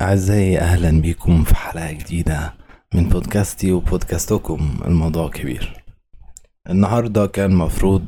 أعزائي 0.00 0.58
أهلا 0.58 1.00
بكم 1.02 1.44
في 1.44 1.54
حلقة 1.56 1.92
جديدة 1.92 2.54
من 2.94 3.08
بودكاستي 3.08 3.72
وبودكاستكم 3.72 4.78
الموضوع 4.84 5.28
كبير. 5.30 5.82
النهاردة 6.70 7.26
كان 7.26 7.54
مفروض 7.54 8.06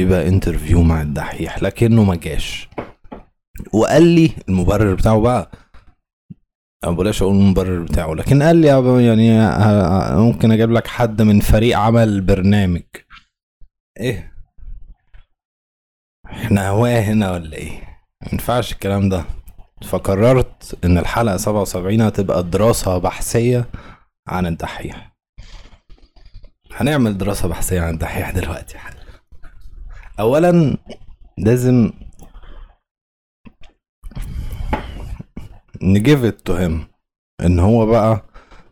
يبقى 0.00 0.28
انترفيو 0.28 0.82
مع 0.82 1.02
الدحيح 1.02 1.62
لكنه 1.62 2.04
ما 2.04 2.14
جاش. 2.16 2.68
وقال 3.72 4.02
لي 4.02 4.30
المبرر 4.48 4.94
بتاعه 4.94 5.20
بقى 5.20 5.50
بلاش 6.86 7.22
أقول 7.22 7.34
المبرر 7.34 7.82
بتاعه 7.82 8.14
لكن 8.14 8.42
قال 8.42 8.56
لي 8.56 8.66
يعني 9.06 9.38
ممكن 10.20 10.50
أجيب 10.52 10.70
لك 10.70 10.86
حد 10.86 11.22
من 11.22 11.40
فريق 11.40 11.78
عمل 11.78 12.20
برنامج. 12.20 12.82
إيه؟ 14.00 14.32
إحنا 16.26 16.68
هواه 16.68 17.00
هنا 17.00 17.32
ولا 17.32 17.56
إيه؟ 17.56 17.98
مينفعش 18.32 18.72
الكلام 18.72 19.08
ده. 19.08 19.24
فقررت 19.82 20.78
إن 20.84 20.98
سبعة 21.38 21.60
وسبعين 21.60 22.00
هتبقى 22.02 22.42
دراسة 22.42 22.98
بحثية 22.98 23.68
عن 24.28 24.46
الدحيح. 24.46 25.14
هنعمل 26.72 27.18
دراسة 27.18 27.48
بحثية 27.48 27.80
عن 27.80 27.94
الدحيح 27.94 28.30
دلوقتي 28.30 28.78
اولا 30.20 30.76
لازم 31.38 31.92
ن 35.82 35.90
give 35.90 36.24
it 36.24 36.40
to 36.40 36.54
him 36.54 36.86
إن 37.40 37.58
هو 37.60 37.86
بقى 37.86 38.24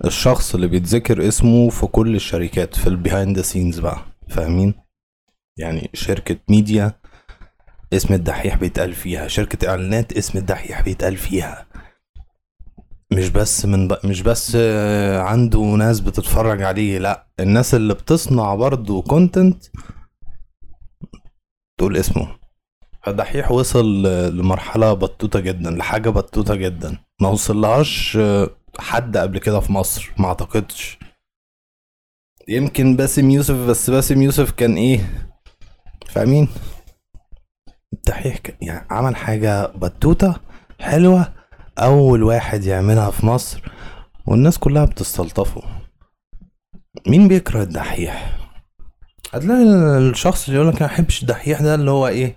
الشخص 0.04 0.54
اللي 0.54 0.66
بيتذكر 0.66 1.28
اسمه 1.28 1.68
في 1.70 1.86
كل 1.86 2.14
الشركات 2.14 2.76
في 2.76 2.86
ال 2.86 2.94
behind 2.94 3.40
scenes 3.40 3.78
بقى 3.78 3.98
فاهمين؟ 4.28 4.74
يعني 5.58 5.90
شركة 5.94 6.36
ميديا 6.48 6.92
اسم 7.92 8.14
الدحيح 8.14 8.56
بيتقال 8.56 8.94
فيها. 8.94 9.28
شركة 9.28 9.68
إعلانات 9.68 10.12
اسم 10.12 10.38
الدحيح 10.38 10.80
بيتقال 10.82 11.16
فيها. 11.16 11.66
مش 13.12 13.28
بس 13.28 13.66
من 13.66 13.88
ب... 13.88 13.98
مش 14.04 14.22
بس 14.22 14.56
عنده 15.16 15.60
ناس 15.60 16.00
بتتفرج 16.00 16.62
عليه 16.62 16.98
لا. 16.98 17.26
الناس 17.40 17.74
اللي 17.74 17.94
بتصنع 17.94 18.54
برضه 18.54 19.02
content 19.02 19.64
تقول 21.78 21.96
اسمه. 21.96 22.36
فالدحيح 23.02 23.50
وصل 23.52 24.02
لمرحلة 24.36 24.92
بطوطة 24.92 25.40
جدا 25.40 25.70
لحاجة 25.70 26.10
بطوطة 26.10 26.54
جدا. 26.54 26.98
ما 27.20 27.28
وصلهاش 27.28 28.18
حد 28.78 29.16
قبل 29.16 29.38
كده 29.38 29.60
في 29.60 29.72
مصر 29.72 30.12
ما 30.18 30.26
اعتقدش. 30.26 30.98
يمكن 32.48 32.96
باسم 32.96 33.30
يوسف 33.30 33.54
بس 33.54 33.90
باسم 33.90 34.22
يوسف 34.22 34.50
كان 34.50 34.76
إيه؟ 34.76 35.28
فاهمين؟ 36.06 36.48
الدحيح 37.92 38.38
يعني 38.60 38.86
عمل 38.90 39.16
حاجة 39.16 39.66
بتوتة 39.66 40.34
حلوة 40.80 41.32
أول 41.78 42.22
واحد 42.22 42.64
يعملها 42.64 43.10
في 43.10 43.26
مصر 43.26 43.62
والناس 44.26 44.58
كلها 44.58 44.84
بتستلطفه. 44.84 45.62
مين 47.06 47.28
بيكره 47.28 47.62
الدحيح؟ 47.62 48.38
هتلاقي 49.32 49.62
الشخص 49.98 50.48
اللي 50.48 50.60
يقولك 50.60 50.76
أنا 50.82 50.92
محبش 50.92 51.22
الدحيح 51.22 51.62
ده 51.62 51.74
اللي 51.74 51.90
هو 51.90 52.08
إيه 52.08 52.36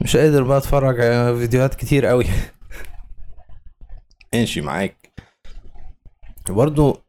مش 0.00 0.16
قادر 0.16 0.42
بقى 0.42 0.58
أتفرج 0.58 1.00
على 1.00 1.38
فيديوهات 1.38 1.74
كتير 1.74 2.06
قوي 2.06 2.24
ماشي 4.34 4.60
معاك. 4.60 5.12
برضو 6.48 7.02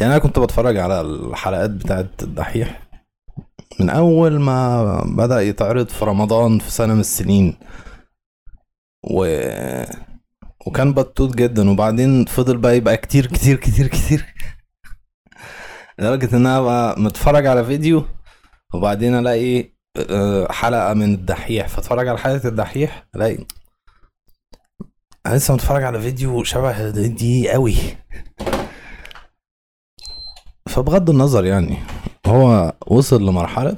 يعني 0.00 0.12
أنا 0.12 0.18
كنت 0.18 0.38
بتفرج 0.38 0.76
على 0.76 1.00
الحلقات 1.00 1.70
بتاعت 1.70 2.22
الدحيح. 2.22 2.81
من 3.80 3.90
أول 3.90 4.40
ما 4.40 4.84
بدأ 5.04 5.40
يتعرض 5.40 5.88
في 5.88 6.04
رمضان 6.04 6.58
في 6.58 6.70
سنة 6.70 6.94
من 6.94 7.00
السنين. 7.00 7.56
و 9.04 9.26
وكان 10.66 10.92
بطوط 10.92 11.34
جدا 11.34 11.70
وبعدين 11.70 12.24
فضل 12.24 12.56
بقى 12.56 12.76
يبقى 12.76 12.96
كتير 12.96 13.26
كتير 13.26 13.56
كتير 13.56 13.86
كتير. 13.86 14.34
لدرجة 15.98 16.36
إن 16.36 16.46
أنا 16.46 16.60
بقى 16.60 17.00
متفرج 17.00 17.46
على 17.46 17.64
فيديو 17.64 18.04
وبعدين 18.74 19.14
ألاقي 19.14 19.72
آه، 20.10 20.52
حلقة 20.52 20.94
من 20.94 21.14
الدحيح. 21.14 21.68
فأتفرج 21.68 22.08
على 22.08 22.18
حلقة 22.18 22.48
الدحيح 22.48 23.06
ألاقي 23.16 23.38
أنا 25.26 25.34
لسه 25.34 25.54
متفرج 25.54 25.82
على 25.82 26.00
فيديو 26.00 26.44
شبه 26.44 26.90
دي 26.90 27.50
قوي 27.50 27.76
فبغض 30.68 31.10
النظر 31.10 31.44
يعني. 31.44 31.78
هو 32.32 32.74
وصل 32.86 33.22
لمرحلة 33.26 33.76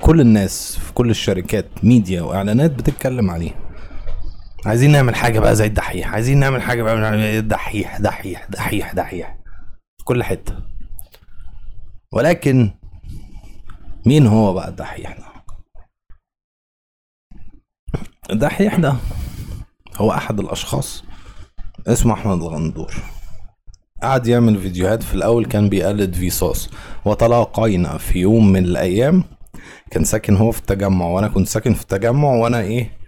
كل 0.00 0.20
الناس 0.20 0.78
في 0.78 0.92
كل 0.92 1.10
الشركات 1.10 1.66
ميديا 1.84 2.22
وإعلانات 2.22 2.70
بتتكلم 2.70 3.30
عليه 3.30 3.50
عايزين 4.66 4.92
نعمل 4.92 5.14
حاجة 5.14 5.40
بقى 5.40 5.56
زي 5.56 5.66
الدحيح. 5.66 6.12
عايزين 6.12 6.38
نعمل 6.38 6.62
حاجة 6.62 6.82
بقى 6.82 7.14
الدحيح 7.38 7.98
دحيح 7.98 8.46
دحيح 8.50 8.92
دحيح. 8.94 9.38
في 9.98 10.04
كل 10.04 10.22
حتة. 10.24 10.56
ولكن 12.12 12.70
مين 14.06 14.26
هو 14.26 14.52
بقى 14.52 14.68
الدحيح 14.68 15.18
ده؟ 15.18 15.24
الدحيح 18.30 18.76
ده 18.76 18.94
هو 19.96 20.12
أحد 20.12 20.40
الأشخاص 20.40 21.04
اسمه 21.86 22.14
أحمد 22.14 22.36
الغندور. 22.42 22.94
قعد 24.04 24.26
يعمل 24.26 24.58
فيديوهات 24.58 25.02
في 25.02 25.14
الأول 25.14 25.44
كان 25.46 25.68
بيقلد 25.68 26.14
فيصاص 26.14 26.70
وتلاقينا 27.04 27.98
في 27.98 28.18
يوم 28.18 28.52
من 28.52 28.64
الأيام 28.64 29.24
كان 29.90 30.04
ساكن 30.04 30.36
هو 30.36 30.50
في 30.50 30.58
التجمع 30.58 31.06
وأنا 31.06 31.28
كنت 31.28 31.48
ساكن 31.48 31.74
في 31.74 31.82
التجمع 31.82 32.28
وأنا 32.28 32.60
إيه 32.60 33.04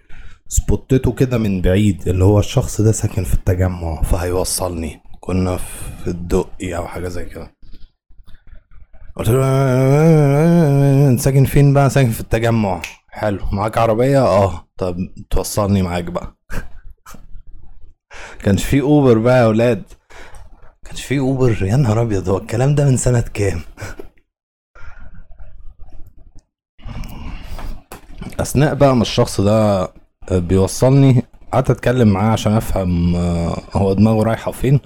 سبوتته 0.48 1.12
كده 1.12 1.38
من 1.38 1.62
بعيد 1.62 2.08
اللي 2.08 2.24
هو 2.24 2.38
الشخص 2.38 2.80
ده 2.80 2.92
ساكن 2.92 3.24
في 3.24 3.34
التجمع 3.34 4.02
فهيوصلني. 4.02 5.00
كنا 5.20 5.56
في 5.56 6.08
الدقي 6.08 6.76
أو 6.76 6.86
حاجة 6.86 7.08
زي 7.08 7.24
كده. 7.24 7.56
قلت 9.16 9.28
له 9.28 11.16
ساكن 11.16 11.44
فين 11.44 11.74
بقى؟ 11.74 11.90
ساكن 11.90 12.10
في 12.10 12.20
التجمع. 12.20 12.82
حلو. 13.08 13.38
معاك 13.52 13.78
عربية؟ 13.78 14.26
آه. 14.26 14.68
طب 14.76 14.96
توصلني 15.30 15.82
معاك 15.82 16.04
بقى. 16.04 16.36
كانش 18.44 18.64
في 18.64 18.80
أوبر 18.80 19.18
بقى 19.18 19.38
يا 19.38 19.44
أولاد 19.44 19.82
كانش 20.86 21.04
في 21.04 21.18
اوبر 21.18 21.62
يا 21.62 21.76
نهار 21.76 22.02
أبيض 22.02 22.28
هو 22.28 22.36
الكلام 22.38 22.74
ده 22.74 22.84
من 22.84 22.96
سنة 22.96 23.20
كام؟ 23.34 23.60
أثناء 28.40 28.74
بقى 28.74 28.96
ما 28.96 29.02
الشخص 29.02 29.40
ده 29.40 29.88
بيوصلني 30.32 31.22
قعدت 31.52 31.70
أتكلم 31.70 32.08
معاه 32.08 32.32
عشان 32.32 32.52
أفهم 32.52 33.16
آه، 33.16 33.62
هو 33.72 33.92
دماغه 33.92 34.22
رايحة 34.22 34.52
فين. 34.52 34.80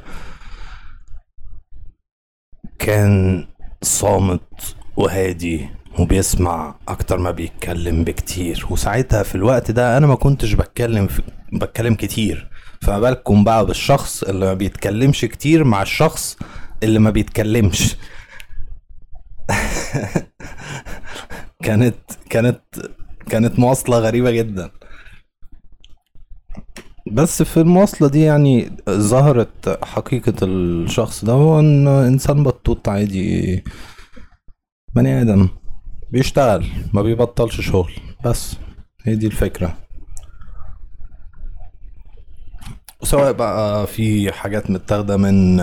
كان 2.79 3.47
صامت 3.83 4.77
وهادي 4.97 5.69
وبيسمع 5.99 6.75
أكتر 6.89 7.19
ما 7.19 7.31
بيتكلم 7.31 8.05
بكتير 8.05 8.67
وساعتها 8.71 9.23
في 9.23 9.35
الوقت 9.35 9.71
ده 9.71 9.97
أنا 9.97 10.07
ما 10.07 10.15
كنتش 10.15 10.53
بتكلم 10.53 11.07
في 11.07 11.23
بتكلم 11.53 11.95
كتير. 11.95 12.51
فما 12.85 13.01
بالكم 13.01 13.45
بقى 13.45 13.67
بالشخص 13.67 14.23
اللي 14.23 14.47
ما 14.47 14.55
بيتكلمش 14.55 15.21
كتير 15.25 15.65
مع 15.65 15.83
الشخص 15.83 16.37
اللي 16.83 16.99
ما 16.99 17.11
بيتكلمش. 17.11 17.97
كانت 21.65 21.97
كانت 22.31 22.61
كانت 23.29 23.59
مواصلة 23.59 23.99
غريبة 23.99 24.31
جدا. 24.31 24.71
بس 27.13 27.43
في 27.43 27.57
المواصلة 27.61 28.09
دي 28.09 28.21
يعني 28.21 28.71
ظهرت 28.91 29.79
حقيقة 29.85 30.35
الشخص 30.43 31.25
ده 31.25 31.33
هو 31.33 31.61
إن 31.61 31.89
إنسان 31.89 32.43
بطوط 32.43 32.89
عادي 32.89 33.65
بني 34.95 35.23
آدم. 35.23 35.49
بيشتغل 36.11 36.67
ما 36.95 37.03
بيبطلش 37.03 37.61
شغل 37.61 37.93
بس. 38.25 38.57
هي 39.05 39.15
دي 39.17 39.27
الفكرة. 39.27 39.77
وسواء 43.03 43.33
بقى 43.33 43.87
في 43.87 44.33
حاجات 44.33 44.71
متاخدة 44.71 45.17
من 45.17 45.61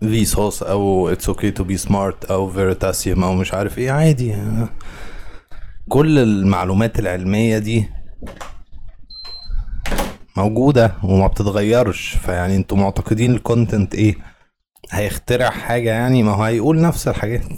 Vsauce 0.00 0.62
أو 0.62 1.08
It's 1.08 1.28
Okay 1.28 1.50
To 1.50 1.64
Be 1.64 1.76
Smart 1.76 2.24
أو 2.24 2.50
Veritasium 2.50 3.24
أو 3.24 3.34
مش 3.34 3.54
عارف 3.54 3.78
إيه 3.78 3.90
عادي. 3.90 4.36
كل 5.88 6.18
المعلومات 6.18 6.98
العلمية 6.98 7.58
دي 7.58 7.88
موجودة 10.36 10.94
وما 11.02 11.26
بتتغيرش. 11.26 12.08
فيعني 12.08 12.56
أنتوا 12.56 12.76
معتقدين 12.76 13.32
ال 13.34 13.42
content 13.42 13.94
إيه؟ 13.94 14.16
هيخترع 14.90 15.50
حاجة 15.50 15.90
يعني؟ 15.90 16.22
ما 16.22 16.32
هو 16.32 16.42
هيقول 16.42 16.80
نفس 16.80 17.08
الحاجات. 17.08 17.44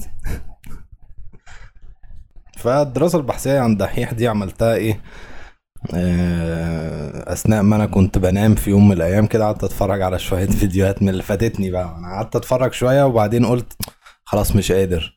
فالدراسة 2.58 3.18
البحثية 3.18 3.58
عن 3.60 3.76
دحيح 3.76 4.12
دي 4.12 4.28
عملتها 4.28 4.74
إيه؟ 4.74 4.92
آه، 4.92 5.00
أثناء 7.32 7.62
ما 7.62 7.76
أنا 7.76 7.86
كنت 7.86 8.18
بنام 8.18 8.54
في 8.54 8.70
يوم 8.70 8.88
من 8.88 8.96
الأيام 8.96 9.26
كده 9.26 9.44
قعدت 9.44 9.64
أتفرج 9.64 10.02
على 10.02 10.18
شوية 10.18 10.46
فيديوهات 10.60 11.02
من 11.02 11.08
اللي 11.08 11.22
فاتتني 11.22 11.70
بقى. 11.70 11.94
أنا 11.98 12.08
قعدت 12.08 12.36
أتفرج 12.36 12.72
شوية 12.72 13.04
وبعدين 13.04 13.46
قلت 13.46 13.72
خلاص 14.24 14.56
مش 14.56 14.72
قادر. 14.72 15.16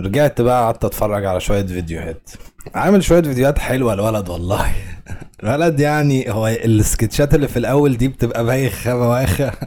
رجعت 0.00 0.40
بقى 0.40 0.62
قعدت 0.64 0.84
أتفرج 0.84 1.24
على 1.24 1.40
شوية 1.40 1.66
فيديوهات. 1.66 2.30
عامل 2.74 3.04
شوية 3.04 3.22
فيديوهات 3.22 3.58
حلوة 3.58 3.92
الولد 3.92 4.28
والله. 4.28 4.72
الولد 5.42 5.80
يعني 5.80 6.32
هو 6.32 6.48
السكتشات 6.48 7.34
اللي 7.34 7.48
في 7.48 7.58
الأول 7.58 7.96
دي 7.96 8.08
بتبقى 8.08 8.44
بايخة 8.44 8.94
بواخة. 8.94 9.52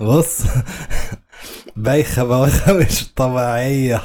بص 0.00 0.42
بايخة 1.76 2.24
بواخة 2.24 2.72
مش 2.72 3.12
طبيعية. 3.14 4.02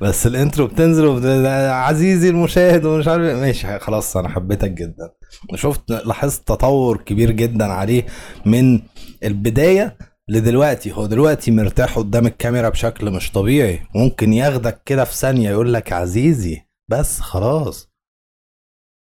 بس 0.00 0.26
الانترو 0.26 0.66
بتنزل 0.66 1.46
عزيزي 1.70 2.28
المشاهد 2.30 2.84
ومش 2.84 3.08
عارف 3.08 3.22
إيه. 3.22 3.34
ماشي 3.34 3.78
خلاص 3.78 4.16
أنا 4.16 4.28
حبيتك 4.28 4.70
جدا. 4.70 5.10
شفت 5.54 5.90
لاحظت 5.90 6.48
تطور 6.48 6.96
كبير 6.96 7.30
جدا 7.30 7.64
عليه 7.64 8.06
من 8.46 8.80
البداية 9.24 9.96
لدلوقتي. 10.28 10.92
هو 10.92 11.06
دلوقتي 11.06 11.50
مرتاح 11.50 11.98
قدام 11.98 12.26
الكاميرا 12.26 12.68
بشكل 12.68 13.10
مش 13.10 13.32
طبيعي. 13.32 13.80
ممكن 13.94 14.32
ياخدك 14.32 14.82
كده 14.84 15.04
في 15.04 15.14
ثانية 15.16 15.50
يقول 15.50 15.74
لك 15.74 15.92
عزيزي. 15.92 16.60
بس 16.90 17.20
خلاص. 17.20 17.90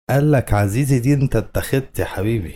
قال 0.09 0.31
لك 0.31 0.53
عزيزي 0.53 1.00
دي 1.00 1.13
أنت 1.13 1.35
اتخذت 1.35 2.00
يا 2.00 2.05
حبيبي. 2.05 2.55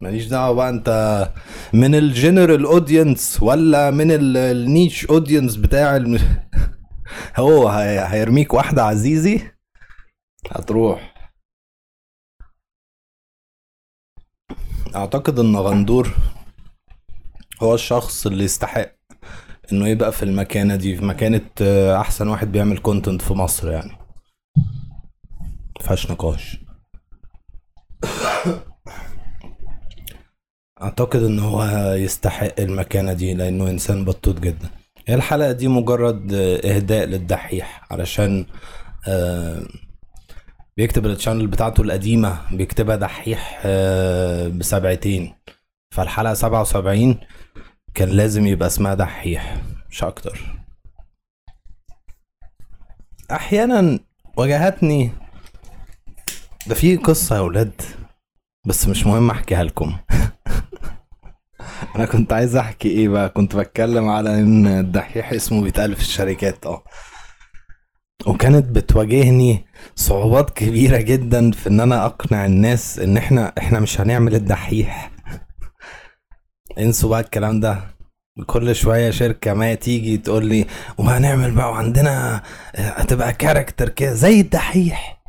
ماليش 0.00 0.26
دعوة 0.26 0.54
بقى 0.54 0.68
أنت 0.68 1.28
من 1.72 1.94
ال 1.94 2.03
general 2.03 2.64
audience 2.64 3.38
ولا 3.42 3.90
من 3.90 4.10
ال- 4.12 4.36
ال 4.36 4.48
niche 4.48 5.06
audience 5.06 5.56
بتاع 5.56 5.96
الم... 5.96 6.18
هو 7.36 7.68
هي- 7.68 8.06
هيرميك 8.08 8.54
واحدة 8.54 8.82
عزيزي. 8.84 9.50
هتروح. 10.50 11.14
أعتقد 14.96 15.38
إن 15.38 15.56
غندور 15.56 16.14
هو 17.62 17.74
الشخص 17.74 18.26
اللي 18.26 18.44
يستحق 18.44 18.92
إنه 19.72 19.88
يبقى 19.88 20.12
في 20.12 20.22
المكانة 20.22 20.76
دي 20.76 20.96
في 20.96 21.04
مكانة 21.04 21.50
آه، 21.62 22.00
أحسن 22.00 22.28
واحد 22.28 22.52
بيعمل 22.52 22.78
content 22.78 23.22
في 23.22 23.32
مصر 23.34 23.70
يعني. 23.70 23.92
مفيهاش 25.80 26.10
نقاش. 26.10 26.58
أعتقد 30.82 31.22
إن 31.22 31.38
هو 31.38 31.64
يستحق 31.94 32.60
المكانة 32.60 33.12
دي 33.12 33.34
لأنه 33.34 33.70
إنسان 33.70 34.04
بطوط 34.04 34.40
جدا. 34.40 34.70
هي 35.08 35.14
الحلقة 35.14 35.52
دي 35.52 35.68
مجرد 35.68 36.32
إهداء 36.64 37.06
للدحيح 37.06 37.86
علشان 37.90 38.46
آه، 39.08 39.62
بيكتب 40.76 41.06
التشانل 41.06 41.46
بتاعته 41.46 41.80
القديمة 41.82 42.40
بيكتبها 42.56 42.96
دحيح 42.96 43.60
آه، 43.64 44.48
بسبعتين. 44.48 45.34
فالحلقة 45.94 46.34
77 46.34 47.20
كان 47.94 48.08
لازم 48.08 48.46
يبقى 48.46 48.66
اسمها 48.66 48.94
دحيح 48.94 49.56
مش 49.90 50.04
أكتر. 50.04 50.54
أحيانا 53.30 53.98
واجهتني 54.36 55.10
ده 56.66 56.74
في 56.74 56.96
قصة 56.96 57.36
يا 57.36 57.40
ولاد 57.40 57.82
بس 58.66 58.88
مش 58.88 59.06
مهم 59.06 59.30
أحكيها 59.30 59.64
لكم. 59.64 59.96
أنا 61.98 62.06
كنت 62.06 62.32
عايز 62.32 62.56
أحكي 62.56 62.88
إيه 62.88 63.08
بقى؟ 63.08 63.28
كنت 63.28 63.56
بتكلم 63.56 64.08
على 64.08 64.34
إن 64.40 64.66
الدحيح 64.66 65.32
اسمه 65.32 65.62
بيتقال 65.62 65.94
في 65.96 66.00
الشركات 66.00 66.66
آه. 66.66 66.84
وكانت 68.26 68.64
بتواجهني 68.66 69.64
صعوبات 69.94 70.50
كبيرة 70.50 70.96
جدا 71.00 71.50
في 71.50 71.68
إن 71.68 71.80
أنا 71.80 72.06
أقنع 72.06 72.46
الناس 72.46 72.98
إن 72.98 73.16
إحنا 73.16 73.52
إحنا 73.58 73.80
مش 73.80 74.00
هنعمل 74.00 74.34
الدحيح. 74.34 75.10
انسوا 76.78 77.10
بقى 77.10 77.20
الكلام 77.20 77.60
ده. 77.60 77.80
كل 78.46 78.74
شوية 78.74 79.10
شركة 79.10 79.54
ما 79.54 79.74
تيجي 79.74 80.16
تقول 80.18 80.46
لي 80.46 80.66
وهنعمل 80.98 81.50
بقى 81.54 81.70
وعندنا 81.70 82.42
هتبقى 82.74 83.32
كاركتر 83.32 83.88
كده. 83.88 84.12
زي 84.12 84.40
الدحيح. 84.40 85.22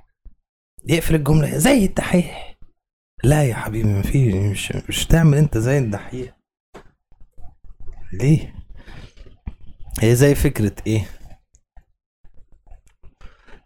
يقفل 0.88 1.16
الجملة 1.16 1.58
زي 1.58 1.86
الدحيح. 1.86 2.58
لا 3.24 3.44
يا 3.44 3.56
حبيبي 3.56 3.90
مفيش 3.90 4.34
مش 4.36 4.74
مش 4.90 5.06
تعمل 5.06 5.38
أنت 5.38 5.58
زي 5.58 5.78
الدحيح. 5.78 6.39
ليه؟ 8.14 8.56
هي 10.02 10.16
زي 10.16 10.36
فكرة 10.36 10.76
إيه؟ 10.88 11.10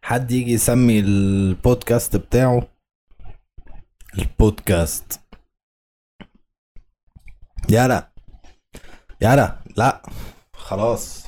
حد 0.03 0.31
يجي 0.31 0.51
يسمي 0.51 0.99
البودكاست 0.99 2.15
بتاعه 2.15 2.67
البودكاست. 4.19 5.19
يلا. 7.69 8.11
يلا. 9.21 9.59
لا. 9.77 10.01
خلاص. 10.53 11.23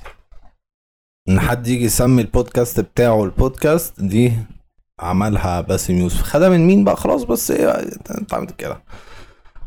إن 1.30 1.40
حد 1.40 1.68
يجي 1.68 1.84
يسمي 1.86 2.22
البودكاست 2.22 2.80
بتاعه 2.80 3.24
البودكاست 3.24 4.02
دي 4.02 4.34
عملها 5.00 5.62
باسم 5.62 5.94
يوسف. 5.94 6.22
خدها 6.22 6.50
من 6.50 6.68
مين 6.68 6.84
بقى؟ 6.84 6.96
خلاص 6.96 7.24
بس 7.24 7.52
إيه 7.52 7.70
انت 8.20 8.34
عملت 8.34 8.56
كده 8.56 8.84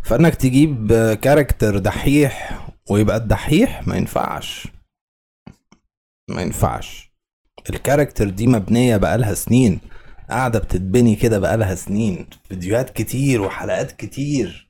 فإنك 0.02 0.34
تجيب 0.34 0.92
character 1.22 1.78
دحيح 1.78 2.67
ويبقى 2.90 3.16
الدحيح 3.16 3.86
ما 3.88 3.96
ينفعش. 3.96 4.68
ما 6.30 6.42
ينفعش. 6.42 7.12
ال 7.70 7.76
character 7.76 8.30
دي 8.30 8.46
مبنية 8.46 8.96
بقالها 8.96 9.34
سنين. 9.34 9.80
قاعدة 10.30 10.58
بتتبني 10.58 11.16
كده 11.16 11.38
بقالها 11.38 11.74
سنين. 11.74 12.26
فيديوهات 12.48 12.90
كتير 12.90 13.40
وحلقات 13.40 13.92
كتير. 13.92 14.68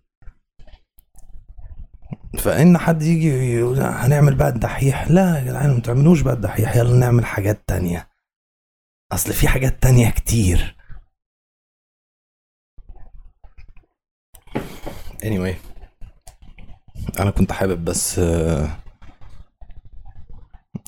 فإن 2.38 2.78
حد 2.78 3.02
يجي 3.02 3.28
يقول 3.28 3.80
هنعمل 3.80 4.34
بقى 4.34 4.48
الدحيح؟ 4.48 5.10
لا 5.10 5.38
يا 5.38 5.44
جدعان 5.44 5.74
ما 5.74 5.80
تعملوش 5.80 6.20
بقى 6.20 6.34
الدحيح. 6.34 6.76
يلا 6.76 6.96
نعمل 6.98 7.24
حاجات 7.26 7.62
تانية. 7.66 8.08
أصل 9.12 9.32
في 9.32 9.48
حاجات 9.48 9.82
تانية 9.82 10.10
كتير. 10.10 10.76
Anyway. 15.22 15.67
أنا 17.18 17.30
كنت 17.30 17.52
حابب 17.52 17.84
بس 17.84 18.18
آه، 18.18 18.68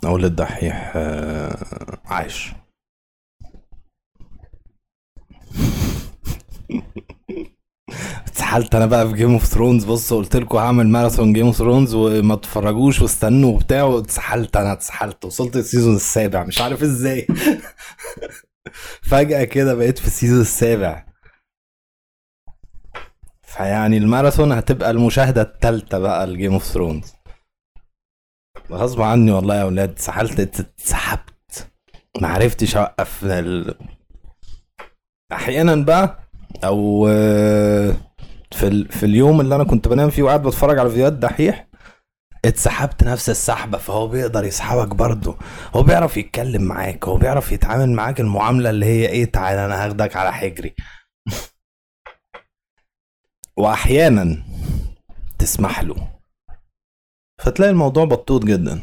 أقول 0.05 0.23
للدحيح 0.23 0.93
آه، 0.97 1.99
عايش. 2.07 2.53
اتسحلت 8.27 8.75
أنا 8.75 8.87
بقى 8.87 9.09
في 9.09 9.15
Game 9.17 9.33
of 9.33 9.45
Thrones 9.45 9.85
بص 9.85 10.13
قلت 10.13 10.37
لكم 10.37 10.59
هعمل 10.59 10.89
ماراثون 10.89 11.33
Game 11.33 11.47
of 11.47 11.57
Thrones 11.57 11.95
وما 11.95 12.35
تتفرجوش 12.35 13.01
واستنوا 13.03 13.51
وبتاع 13.55 13.83
واتسحلت 13.83 14.57
أنا 14.57 14.73
اتسحلت. 14.73 15.25
وصلت 15.25 15.57
ال 15.57 15.62
season 15.62 15.97
السابع 15.97 16.45
مش 16.45 16.61
عارف 16.61 16.83
إزاي. 16.83 17.27
فجأة 19.11 19.45
كده 19.45 19.75
بقيت 19.75 19.99
في 19.99 20.07
ال 20.07 20.12
season 20.12 20.41
السابع. 20.41 21.05
فيعني 23.51 23.97
الماراثون 23.97 24.53
هتبقى 24.53 24.91
المشاهدة 24.91 25.43
التالتة 25.43 25.99
بقى 25.99 26.27
ل 26.27 26.32
Game 26.32 26.53
of 26.53 26.65
Thrones 26.65 27.13
غصب 28.73 29.03
عني 29.03 29.33
والله 29.33 29.55
يا 29.57 29.65
ولاد 29.65 29.91
اتسحلت 29.91 30.41
اتسحبت. 30.61 31.71
ما 32.21 32.29
عرفتش 32.29 32.77
أوقف 32.77 33.25
ال... 33.25 33.75
أحيانا 35.33 35.75
بقى 35.75 36.19
أو 36.65 37.09
آه، 37.11 37.95
في 38.53 38.67
ال... 38.69 38.89
في 38.93 39.07
اليوم 39.07 39.41
اللي 39.41 39.55
أنا 39.55 39.65
كنت 39.65 39.89
بنام 39.89 40.11
فيه 40.11 40.23
وقاعد 40.23 40.43
بتفرج 40.43 40.79
على 40.79 40.89
فيديوهات 40.91 41.13
دحيح 41.13 41.67
اتسحبت 42.45 43.05
نفس 43.05 43.31
السحبة 43.31 43.79
فهو 43.79 44.09
بيقدر 44.09 44.45
يسحبك 44.45 44.95
برضه. 44.95 45.37
هو 45.77 45.83
بيعرف 45.83 46.17
يتكلم 46.17 46.63
معاك 46.63 47.09
هو 47.09 47.17
بيعرف 47.17 47.53
يتعامل 47.53 47.91
معاك 47.93 48.21
المعاملة 48.21 48.71
اللي 48.71 48.87
هي 48.87 49.07
إيه 49.09 49.25
تعالى 49.25 49.65
أنا 49.65 49.85
هاخدك 49.87 50.17
على 50.17 50.33
حجري. 50.33 50.75
وأحيانا 53.61 54.43
تسمح 55.39 55.81
له. 55.81 56.21
فتلاقي 57.45 57.71
الموضوع 57.71 58.05
بطوط 58.05 58.45
جدا. 58.45 58.81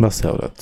بس 0.00 0.24
يا 0.24 0.30
ولاد 0.30 0.58